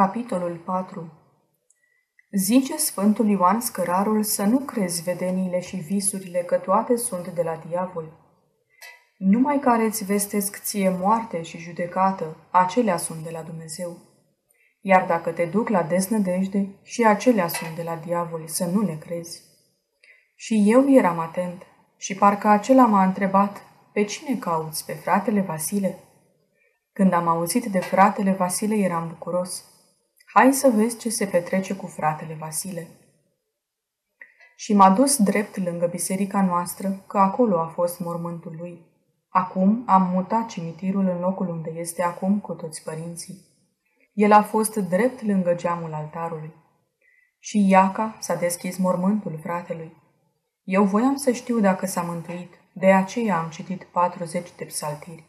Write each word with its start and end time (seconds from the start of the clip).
Capitolul 0.00 0.56
4 0.56 1.12
Zice 2.30 2.76
Sfântul 2.76 3.28
Ioan 3.28 3.60
Scărarul 3.60 4.22
să 4.22 4.44
nu 4.44 4.58
crezi 4.58 5.02
vedeniile 5.02 5.60
și 5.60 5.76
visurile 5.76 6.38
că 6.38 6.56
toate 6.56 6.96
sunt 6.96 7.28
de 7.28 7.42
la 7.42 7.62
diavol. 7.68 8.04
Numai 9.18 9.58
care 9.58 9.84
îți 9.84 10.04
vestesc 10.04 10.62
ție 10.62 10.96
moarte 11.00 11.42
și 11.42 11.58
judecată, 11.58 12.36
acelea 12.50 12.96
sunt 12.96 13.22
de 13.22 13.30
la 13.30 13.42
Dumnezeu. 13.42 13.96
Iar 14.80 15.06
dacă 15.06 15.30
te 15.30 15.44
duc 15.44 15.68
la 15.68 15.82
desnădejde, 15.82 16.68
și 16.82 17.04
acelea 17.04 17.48
sunt 17.48 17.76
de 17.76 17.82
la 17.82 17.96
diavol, 17.96 18.46
să 18.46 18.64
nu 18.64 18.80
le 18.80 18.96
crezi. 19.06 19.42
Și 20.34 20.64
eu 20.66 20.90
eram 20.90 21.18
atent 21.18 21.62
și 21.96 22.14
parcă 22.14 22.48
acela 22.48 22.86
m-a 22.86 23.04
întrebat, 23.04 23.62
pe 23.92 24.04
cine 24.04 24.36
cauți, 24.38 24.84
pe 24.84 24.92
fratele 24.92 25.40
Vasile? 25.40 25.98
Când 26.92 27.12
am 27.12 27.28
auzit 27.28 27.64
de 27.64 27.78
fratele 27.78 28.32
Vasile, 28.32 28.74
eram 28.74 29.08
bucuros. 29.08 29.68
Hai 30.36 30.52
să 30.52 30.68
vezi 30.68 30.98
ce 30.98 31.08
se 31.08 31.26
petrece 31.26 31.74
cu 31.74 31.86
fratele 31.86 32.34
Vasile. 32.34 32.88
Și 34.56 34.74
m-a 34.74 34.90
dus 34.90 35.16
drept 35.16 35.56
lângă 35.56 35.86
biserica 35.86 36.42
noastră, 36.42 37.04
că 37.06 37.18
acolo 37.18 37.60
a 37.60 37.66
fost 37.66 38.00
mormântul 38.00 38.54
lui. 38.58 38.86
Acum 39.28 39.82
am 39.86 40.10
mutat 40.12 40.46
cimitirul 40.46 41.08
în 41.08 41.20
locul 41.20 41.48
unde 41.48 41.70
este 41.70 42.02
acum 42.02 42.38
cu 42.38 42.52
toți 42.52 42.82
părinții. 42.82 43.44
El 44.12 44.32
a 44.32 44.42
fost 44.42 44.76
drept 44.76 45.22
lângă 45.22 45.54
geamul 45.54 45.92
altarului. 45.92 46.54
Și 47.38 47.68
Iaca 47.68 48.16
s-a 48.20 48.34
deschis 48.34 48.76
mormântul 48.76 49.38
fratelui. 49.42 49.96
Eu 50.64 50.84
voiam 50.84 51.16
să 51.16 51.30
știu 51.30 51.60
dacă 51.60 51.86
s-a 51.86 52.02
mântuit, 52.02 52.54
de 52.72 52.92
aceea 52.92 53.38
am 53.38 53.50
citit 53.50 53.84
40 53.84 54.52
de 54.56 54.64
psaltiri. 54.64 55.24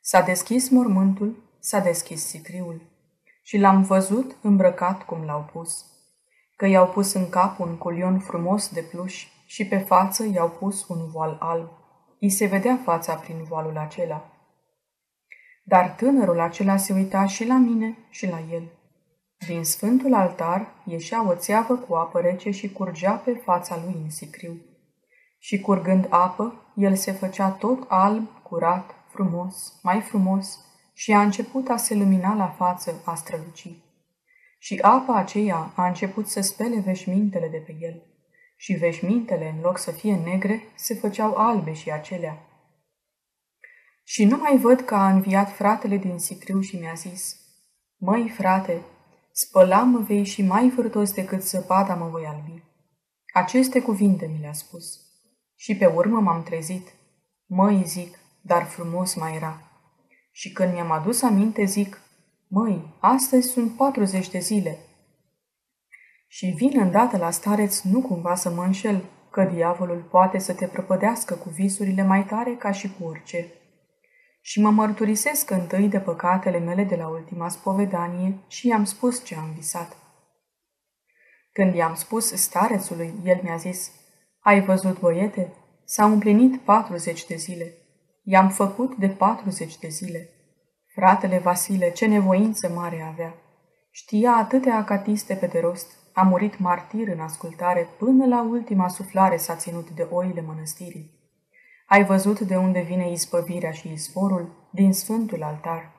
S-a 0.00 0.20
deschis 0.20 0.68
mormântul, 0.68 1.56
s-a 1.60 1.78
deschis 1.78 2.26
sicriul 2.26 2.91
și 3.42 3.58
l-am 3.58 3.82
văzut 3.82 4.36
îmbrăcat 4.42 5.02
cum 5.02 5.24
l-au 5.24 5.48
pus. 5.52 5.86
Că 6.56 6.66
i-au 6.66 6.88
pus 6.88 7.12
în 7.12 7.28
cap 7.28 7.58
un 7.58 7.76
culion 7.76 8.18
frumos 8.18 8.68
de 8.68 8.80
pluș 8.80 9.26
și 9.46 9.66
pe 9.66 9.78
față 9.78 10.26
i-au 10.34 10.48
pus 10.48 10.88
un 10.88 11.10
voal 11.10 11.36
alb. 11.40 11.68
I 12.18 12.28
se 12.28 12.46
vedea 12.46 12.80
fața 12.84 13.14
prin 13.14 13.42
voalul 13.42 13.76
acela. 13.76 14.24
Dar 15.64 15.90
tânărul 15.90 16.40
acela 16.40 16.76
se 16.76 16.92
uita 16.92 17.26
și 17.26 17.46
la 17.46 17.56
mine 17.56 17.98
și 18.10 18.28
la 18.28 18.40
el. 18.50 18.62
Din 19.46 19.64
sfântul 19.64 20.14
altar 20.14 20.66
ieșea 20.84 21.28
o 21.28 21.34
țeavă 21.34 21.76
cu 21.76 21.94
apă 21.94 22.20
rece 22.20 22.50
și 22.50 22.72
curgea 22.72 23.12
pe 23.12 23.32
fața 23.32 23.82
lui 23.84 24.00
în 24.02 24.10
sicriu. 24.10 24.60
Și 25.38 25.60
curgând 25.60 26.06
apă, 26.10 26.72
el 26.74 26.94
se 26.94 27.12
făcea 27.12 27.50
tot 27.50 27.84
alb, 27.88 28.28
curat, 28.42 28.94
frumos, 29.08 29.78
mai 29.82 30.00
frumos, 30.00 30.58
și 30.92 31.12
a 31.12 31.22
început 31.22 31.68
a 31.68 31.76
se 31.76 31.94
lumina 31.94 32.34
la 32.34 32.48
față, 32.48 33.02
a 33.04 33.14
străluci. 33.14 33.68
Și 34.58 34.78
apa 34.82 35.16
aceea 35.16 35.72
a 35.76 35.86
început 35.86 36.28
să 36.28 36.40
spele 36.40 36.80
veșmintele 36.80 37.48
de 37.48 37.56
pe 37.56 37.76
el. 37.80 38.02
Și 38.56 38.72
veșmintele, 38.72 39.52
în 39.56 39.60
loc 39.62 39.78
să 39.78 39.90
fie 39.90 40.16
negre, 40.16 40.62
se 40.74 40.94
făceau 40.94 41.34
albe 41.34 41.72
și 41.72 41.90
acelea. 41.90 42.46
Și 44.04 44.24
nu 44.24 44.36
mai 44.36 44.58
văd 44.58 44.80
că 44.80 44.94
a 44.94 45.10
înviat 45.10 45.54
fratele 45.54 45.96
din 45.96 46.18
sicriu 46.18 46.60
și 46.60 46.76
mi-a 46.76 46.94
zis, 46.94 47.36
Măi, 47.96 48.28
frate, 48.28 48.82
spălam 49.32 50.04
vei 50.04 50.24
și 50.24 50.42
mai 50.42 50.68
vârtos 50.68 51.12
decât 51.12 51.42
zăpada 51.42 51.94
mă 51.94 52.08
voi 52.08 52.24
albi. 52.26 52.62
Aceste 53.32 53.80
cuvinte 53.80 54.26
mi 54.26 54.40
le-a 54.40 54.52
spus. 54.52 55.00
Și 55.54 55.76
pe 55.76 55.86
urmă 55.86 56.20
m-am 56.20 56.42
trezit. 56.42 56.88
Măi, 57.46 57.82
zic, 57.86 58.18
dar 58.40 58.64
frumos 58.64 59.14
mai 59.14 59.34
era. 59.34 59.71
Și 60.32 60.52
când 60.52 60.72
mi-am 60.72 60.90
adus 60.90 61.22
aminte, 61.22 61.64
zic, 61.64 62.00
măi, 62.48 62.96
astăzi 63.00 63.48
sunt 63.48 63.76
40 63.76 64.30
de 64.30 64.38
zile. 64.38 64.78
Și 66.28 66.46
vin 66.46 66.80
îndată 66.80 67.16
la 67.16 67.30
stareț 67.30 67.80
nu 67.80 68.00
cumva 68.00 68.34
să 68.34 68.50
mă 68.50 68.62
înșel, 68.64 69.04
că 69.30 69.44
diavolul 69.44 70.02
poate 70.10 70.38
să 70.38 70.54
te 70.54 70.66
prăpădească 70.66 71.34
cu 71.34 71.48
visurile 71.48 72.02
mai 72.02 72.24
tare 72.24 72.54
ca 72.54 72.70
și 72.70 72.92
cu 72.98 73.04
orice. 73.04 73.46
Și 74.40 74.60
mă 74.60 74.70
mărturisesc 74.70 75.50
întâi 75.50 75.88
de 75.88 76.00
păcatele 76.00 76.58
mele 76.58 76.84
de 76.84 76.96
la 76.96 77.08
ultima 77.08 77.48
spovedanie 77.48 78.38
și 78.48 78.66
i-am 78.66 78.84
spus 78.84 79.24
ce 79.24 79.34
am 79.34 79.52
visat. 79.54 79.96
Când 81.52 81.74
i-am 81.74 81.94
spus 81.94 82.32
starețului, 82.32 83.14
el 83.24 83.40
mi-a 83.42 83.56
zis, 83.56 83.90
Ai 84.40 84.60
văzut, 84.60 85.00
băiete? 85.00 85.52
S-au 85.84 86.12
împlinit 86.12 86.60
40 86.60 87.26
de 87.26 87.34
zile. 87.34 87.81
I-am 88.24 88.48
făcut 88.48 88.96
de 88.96 89.08
40 89.08 89.78
de 89.78 89.88
zile. 89.88 90.28
Fratele 90.94 91.38
Vasile, 91.38 91.90
ce 91.90 92.06
nevoință 92.06 92.68
mare 92.68 93.08
avea! 93.12 93.34
Știa 93.90 94.32
atâtea 94.32 94.76
acatiste 94.76 95.34
pe 95.34 95.46
de 95.46 95.60
rost, 95.60 95.92
a 96.12 96.22
murit 96.22 96.58
martir 96.58 97.08
în 97.08 97.20
ascultare, 97.20 97.88
până 97.98 98.26
la 98.26 98.42
ultima 98.42 98.88
suflare 98.88 99.36
s-a 99.36 99.54
ținut 99.54 99.90
de 99.90 100.06
oile 100.10 100.40
mănăstirii. 100.40 101.10
Ai 101.86 102.04
văzut 102.04 102.40
de 102.40 102.56
unde 102.56 102.80
vine 102.80 103.10
izbăvirea 103.10 103.70
și 103.70 103.92
izvorul? 103.92 104.68
Din 104.70 104.92
sfântul 104.92 105.42
altar. 105.42 105.92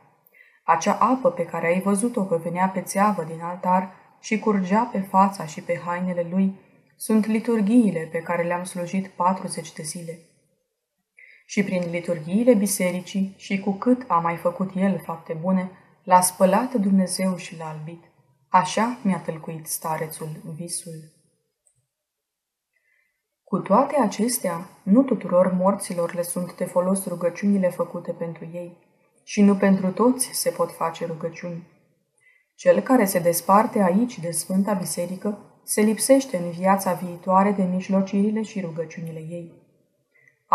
Acea 0.64 0.94
apă 0.94 1.32
pe 1.32 1.46
care 1.46 1.68
ai 1.68 1.82
văzut-o 1.82 2.26
că 2.26 2.38
venea 2.38 2.68
pe 2.68 2.82
țeavă 2.82 3.24
din 3.24 3.42
altar 3.42 3.92
și 4.20 4.40
curgea 4.40 4.90
pe 4.92 5.00
fața 5.00 5.46
și 5.46 5.62
pe 5.62 5.82
hainele 5.86 6.28
lui, 6.30 6.60
sunt 6.96 7.26
liturghiile 7.26 8.10
pe 8.12 8.20
care 8.20 8.44
le-am 8.44 8.64
slujit 8.64 9.08
40 9.08 9.74
de 9.74 9.82
zile 9.84 10.20
și 11.54 11.64
prin 11.64 11.90
liturghiile 11.90 12.54
bisericii 12.54 13.34
și 13.38 13.60
cu 13.60 13.72
cât 13.72 14.04
a 14.08 14.20
mai 14.20 14.36
făcut 14.36 14.72
el 14.76 15.02
fapte 15.06 15.38
bune, 15.42 15.72
l-a 16.04 16.22
spălat 16.22 16.74
Dumnezeu 16.74 17.36
și 17.36 17.58
l-a 17.58 17.66
albit. 17.66 18.04
Așa 18.48 18.98
mi-a 19.02 19.20
tălcuit 19.20 19.68
starețul 19.68 20.30
visul. 20.56 20.94
Cu 23.44 23.60
toate 23.60 23.96
acestea, 24.02 24.70
nu 24.84 25.04
tuturor 25.04 25.52
morților 25.52 26.14
le 26.14 26.22
sunt 26.22 26.56
de 26.56 26.66
folos 26.66 27.06
rugăciunile 27.06 27.70
făcute 27.70 28.12
pentru 28.12 28.50
ei, 28.54 28.78
și 29.24 29.42
nu 29.42 29.56
pentru 29.56 29.92
toți 29.92 30.30
se 30.32 30.50
pot 30.50 30.72
face 30.72 31.06
rugăciuni. 31.06 31.68
Cel 32.56 32.80
care 32.80 33.06
se 33.06 33.20
desparte 33.20 33.80
aici 33.80 34.20
de 34.20 34.32
Sfânta 34.32 34.74
Biserică 34.74 35.38
se 35.64 35.82
lipsește 35.82 36.38
în 36.38 36.50
viața 36.52 36.94
viitoare 36.94 37.52
de 37.52 37.64
mijlocirile 37.64 38.42
și 38.42 38.62
rugăciunile 38.62 39.20
ei. 39.20 39.63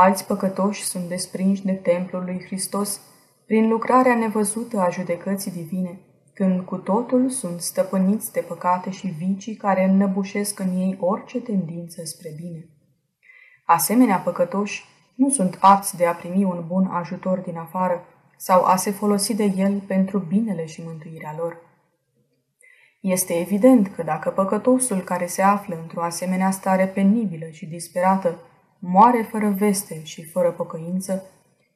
Alți 0.00 0.26
păcătoși 0.26 0.84
sunt 0.84 1.09
desprinși 1.09 1.64
de 1.64 1.72
templul 1.72 2.25
lui 2.25 2.42
Hristos 2.47 3.00
prin 3.47 3.69
lucrarea 3.69 4.14
nevăzută 4.14 4.81
a 4.81 4.91
judecății 4.91 5.50
divine, 5.50 6.00
când 6.34 6.60
cu 6.64 6.76
totul 6.76 7.28
sunt 7.28 7.60
stăpâniți 7.60 8.32
de 8.32 8.41
păcate 8.41 8.91
și 8.91 9.06
vicii 9.06 9.54
care 9.54 9.84
înnăbușesc 9.84 10.59
în 10.59 10.69
ei 10.69 10.97
orice 11.00 11.41
tendință 11.41 12.04
spre 12.04 12.28
bine. 12.36 12.69
Asemenea 13.64 14.16
păcătoși 14.16 14.84
nu 15.14 15.31
sunt 15.31 15.59
apți 15.60 15.97
de 15.97 16.06
a 16.06 16.15
primi 16.15 16.44
un 16.44 16.65
bun 16.66 16.86
ajutor 16.86 17.38
din 17.38 17.56
afară 17.56 18.04
sau 18.36 18.65
a 18.65 18.76
se 18.76 18.91
folosi 18.91 19.34
de 19.34 19.53
el 19.56 19.80
pentru 19.86 20.19
binele 20.19 20.65
și 20.65 20.82
mântuirea 20.86 21.34
lor. 21.38 21.56
Este 23.00 23.38
evident 23.38 23.88
că 23.88 24.03
dacă 24.03 24.30
păcătosul 24.30 25.00
care 25.00 25.26
se 25.26 25.42
află 25.42 25.78
într-o 25.82 26.03
asemenea 26.03 26.50
stare 26.50 26.86
penibilă 26.86 27.48
și 27.50 27.66
disperată 27.66 28.38
moare 28.78 29.22
fără 29.22 29.49
veste 29.49 30.05
și 30.05 30.25
fără 30.25 30.53
pocăință, 30.53 31.22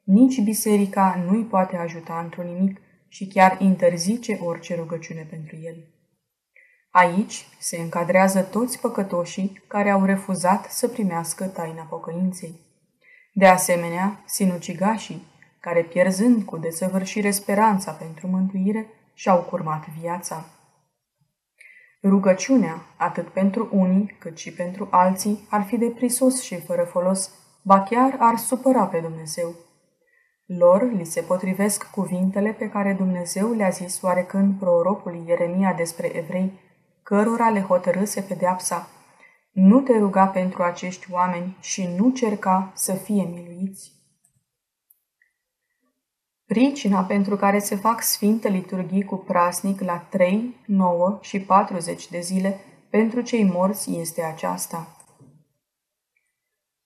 nici 0.04 0.40
biserica 0.40 1.22
nu 1.26 1.36
îi 1.36 1.44
poate 1.44 1.76
ajuta 1.76 2.20
într-un 2.22 2.46
nimic 2.46 2.80
și 3.08 3.26
chiar 3.26 3.60
interzice 3.60 4.38
orice 4.42 4.74
rugăciune 4.74 5.26
pentru 5.30 5.56
el. 5.56 5.76
Aici 6.90 7.46
se 7.58 7.76
încadrează 7.76 8.42
toți 8.42 8.80
păcătoșii 8.80 9.62
care 9.66 9.90
au 9.90 10.04
refuzat 10.04 10.70
să 10.70 10.88
primească 10.88 11.44
taina 11.44 11.82
pocăinței. 11.82 12.60
De 13.32 13.46
asemenea, 13.46 14.22
sinucigașii, 14.26 15.22
care 15.60 15.82
pierzând 15.82 16.42
cu 16.42 16.56
desăvârșire 16.56 17.30
speranța 17.30 17.92
pentru 17.92 18.26
mântuire, 18.26 18.86
și-au 19.14 19.42
curmat 19.42 19.88
viața. 20.00 20.46
Rugăciunea, 22.02 22.86
atât 22.96 23.28
pentru 23.28 23.68
unii 23.72 24.16
cât 24.18 24.38
și 24.38 24.52
pentru 24.52 24.88
alții, 24.90 25.46
ar 25.50 25.62
fi 25.62 25.76
de 25.76 25.86
prisos 25.86 26.42
și 26.42 26.60
fără 26.60 26.82
folos, 26.82 27.30
ba 27.62 27.82
chiar 27.82 28.16
ar 28.18 28.36
supăra 28.36 28.84
pe 28.84 28.98
Dumnezeu. 28.98 29.54
Lor 30.46 30.92
li 30.92 31.04
se 31.04 31.20
potrivesc 31.20 31.90
cuvintele 31.90 32.52
pe 32.52 32.68
care 32.68 32.92
Dumnezeu 32.92 33.52
le-a 33.52 33.68
zis 33.68 34.02
oarecând 34.02 34.58
prorocului 34.58 35.24
Ieremia 35.26 35.72
despre 35.72 36.16
evrei, 36.16 36.52
cărora 37.02 37.48
le 37.48 37.60
hotărâse 37.60 38.20
pedeapsa, 38.20 38.88
nu 39.52 39.80
te 39.80 39.98
ruga 39.98 40.26
pentru 40.26 40.62
acești 40.62 41.06
oameni 41.10 41.56
și 41.60 41.88
nu 41.98 42.10
cerca 42.10 42.72
să 42.74 42.92
fie 42.92 43.22
miluiți. 43.22 44.01
Pricina 46.52 47.02
pentru 47.02 47.36
care 47.36 47.58
se 47.58 47.76
fac 47.76 48.02
sfinte 48.02 48.48
liturghii 48.48 49.04
cu 49.04 49.16
prasnic 49.16 49.80
la 49.80 49.96
3, 49.96 50.56
9 50.66 51.18
și 51.20 51.40
40 51.40 52.08
de 52.08 52.20
zile 52.20 52.60
pentru 52.90 53.20
cei 53.20 53.44
morți 53.44 53.96
este 53.96 54.22
aceasta. 54.22 54.96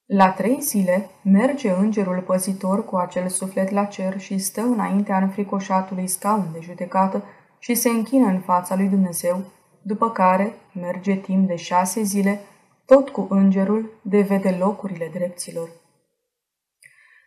La 0.05 0.31
trei 0.31 0.59
zile 0.61 1.11
merge 1.23 1.71
îngerul 1.71 2.21
păzitor 2.21 2.85
cu 2.85 2.97
acel 2.97 3.29
suflet 3.29 3.71
la 3.71 3.85
cer 3.85 4.21
și 4.21 4.39
stă 4.39 4.61
înaintea 4.61 5.19
înfricoșatului 5.19 6.07
scaun 6.07 6.49
de 6.53 6.59
judecată 6.61 7.25
și 7.59 7.75
se 7.75 7.89
închină 7.89 8.27
în 8.27 8.41
fața 8.41 8.77
lui 8.77 8.89
Dumnezeu, 8.89 9.45
după 9.83 10.11
care 10.11 10.55
merge 10.73 11.15
timp 11.15 11.47
de 11.47 11.57
șase 11.57 12.03
zile, 12.03 12.41
tot 12.85 13.09
cu 13.09 13.27
îngerul, 13.31 13.91
de 14.03 14.21
vede 14.21 14.57
locurile 14.59 15.11
drepților. 15.12 15.69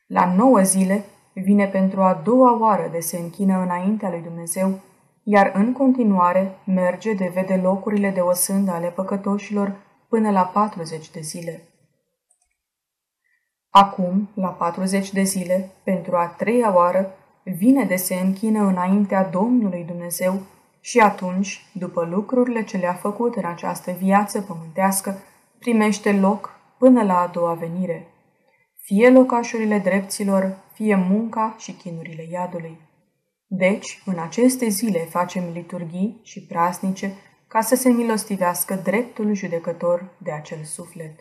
La 0.08 0.34
nouă 0.34 0.62
zile 0.62 1.06
vine 1.34 1.68
pentru 1.68 2.02
a 2.02 2.22
doua 2.24 2.60
oară 2.60 2.90
de 2.92 3.00
se 3.00 3.18
închină 3.18 3.62
înaintea 3.62 4.10
lui 4.10 4.22
Dumnezeu, 4.22 4.80
iar 5.24 5.52
în 5.56 5.74
continuare 5.74 6.56
merge 6.66 7.14
de 7.14 7.32
vede 7.34 7.56
locurile 7.56 8.10
de 8.10 8.20
osândă 8.20 8.72
ale 8.72 8.88
păcătoșilor 8.88 9.76
până 10.10 10.32
la 10.32 10.44
40 10.44 11.12
de 11.12 11.20
zile. 11.20 11.64
Acum, 13.70 14.30
la 14.34 14.48
40 14.48 15.12
de 15.12 15.22
zile, 15.22 15.72
pentru 15.84 16.16
a 16.16 16.26
treia 16.26 16.76
oară, 16.76 17.14
vine 17.44 17.84
de 17.84 17.96
se 17.96 18.16
închină 18.16 18.64
înaintea 18.64 19.24
Domnului 19.24 19.84
Dumnezeu 19.84 20.42
și 20.80 21.00
atunci, 21.00 21.66
după 21.74 22.08
lucrurile 22.12 22.64
ce 22.64 22.78
le-a 22.78 22.94
făcut 22.94 23.36
în 23.36 23.46
această 23.46 23.92
viață 23.92 24.42
pământească, 24.42 25.18
primește 25.60 26.12
loc 26.12 26.60
până 26.78 27.04
la 27.04 27.20
a 27.20 27.28
doua 27.28 27.54
venire, 27.54 28.08
fie 28.82 29.10
locașurile 29.10 29.80
drepților, 29.80 30.58
fie 30.80 30.96
munca 30.96 31.56
și 31.58 31.72
chinurile 31.72 32.28
iadului. 32.32 32.78
Deci, 33.48 34.02
în 34.06 34.20
aceste 34.20 34.68
zile 34.68 35.00
facem 35.00 35.52
liturghii 35.54 36.20
și 36.24 36.46
praznice 36.46 37.14
ca 37.48 37.62
să 37.62 37.76
se 37.76 37.90
milostivească 37.90 38.76
dreptul 38.76 39.34
judecător 39.34 40.10
de 40.18 40.32
acel 40.32 40.64
suflet. 40.64 41.20